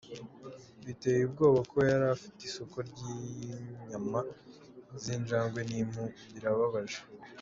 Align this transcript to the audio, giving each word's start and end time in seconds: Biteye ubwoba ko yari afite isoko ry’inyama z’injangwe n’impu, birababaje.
Biteye 0.85 1.21
ubwoba 1.25 1.59
ko 1.71 1.75
yari 1.89 2.05
afite 2.15 2.39
isoko 2.49 2.75
ry’inyama 2.89 4.19
z’injangwe 5.03 5.59
n’impu, 5.69 6.03
birababaje. 6.33 6.99